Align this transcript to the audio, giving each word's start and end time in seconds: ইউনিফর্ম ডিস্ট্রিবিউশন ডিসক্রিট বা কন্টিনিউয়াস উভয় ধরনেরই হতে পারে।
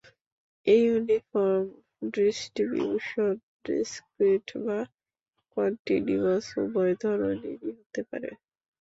ইউনিফর্ম 0.67 1.65
ডিস্ট্রিবিউশন 2.13 3.31
ডিসক্রিট 3.65 4.47
বা 4.65 4.79
কন্টিনিউয়াস 5.57 6.45
উভয় 6.63 6.93
ধরনেরই 7.03 7.71
হতে 7.77 8.01
পারে। 8.09 8.29